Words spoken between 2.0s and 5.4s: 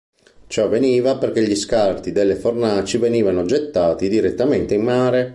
delle fornaci venivano gettati direttamente in mare.